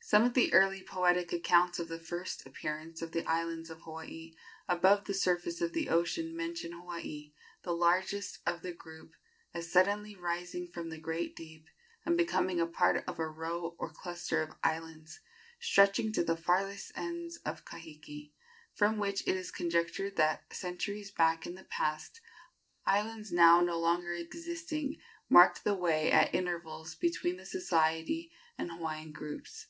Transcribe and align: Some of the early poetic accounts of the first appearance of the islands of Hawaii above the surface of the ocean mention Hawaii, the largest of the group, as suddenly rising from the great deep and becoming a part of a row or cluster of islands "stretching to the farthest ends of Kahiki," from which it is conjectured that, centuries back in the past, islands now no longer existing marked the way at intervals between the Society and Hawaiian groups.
Some 0.00 0.24
of 0.24 0.32
the 0.32 0.50
early 0.54 0.82
poetic 0.82 1.34
accounts 1.34 1.78
of 1.78 1.88
the 1.88 1.98
first 1.98 2.46
appearance 2.46 3.02
of 3.02 3.12
the 3.12 3.26
islands 3.28 3.68
of 3.68 3.82
Hawaii 3.82 4.32
above 4.66 5.04
the 5.04 5.12
surface 5.12 5.60
of 5.60 5.74
the 5.74 5.90
ocean 5.90 6.34
mention 6.34 6.72
Hawaii, 6.72 7.34
the 7.62 7.72
largest 7.76 8.38
of 8.46 8.62
the 8.62 8.72
group, 8.72 9.12
as 9.52 9.70
suddenly 9.70 10.16
rising 10.16 10.66
from 10.66 10.88
the 10.88 10.96
great 10.96 11.36
deep 11.36 11.66
and 12.06 12.16
becoming 12.16 12.58
a 12.58 12.66
part 12.66 13.04
of 13.06 13.18
a 13.18 13.28
row 13.28 13.76
or 13.78 13.92
cluster 13.92 14.40
of 14.40 14.56
islands 14.64 15.20
"stretching 15.60 16.10
to 16.14 16.24
the 16.24 16.38
farthest 16.38 16.90
ends 16.96 17.36
of 17.44 17.66
Kahiki," 17.66 18.32
from 18.72 18.96
which 18.96 19.20
it 19.28 19.36
is 19.36 19.50
conjectured 19.50 20.16
that, 20.16 20.50
centuries 20.50 21.10
back 21.10 21.46
in 21.46 21.54
the 21.54 21.64
past, 21.64 22.22
islands 22.86 23.30
now 23.30 23.60
no 23.60 23.78
longer 23.78 24.14
existing 24.14 24.96
marked 25.28 25.64
the 25.64 25.74
way 25.74 26.10
at 26.10 26.34
intervals 26.34 26.94
between 26.94 27.36
the 27.36 27.44
Society 27.44 28.32
and 28.56 28.72
Hawaiian 28.72 29.12
groups. 29.12 29.66